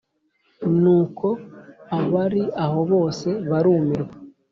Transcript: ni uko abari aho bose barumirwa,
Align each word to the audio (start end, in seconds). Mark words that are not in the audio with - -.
ni 0.81 0.89
uko 0.99 1.27
abari 1.97 2.43
aho 2.63 2.79
bose 2.91 3.27
barumirwa, 3.49 4.15